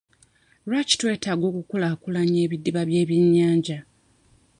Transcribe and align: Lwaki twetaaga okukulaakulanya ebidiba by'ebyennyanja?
Lwaki 0.69 0.93
twetaaga 0.99 1.45
okukulaakulanya 1.51 2.39
ebidiba 2.45 2.81
by'ebyennyanja? 2.89 3.77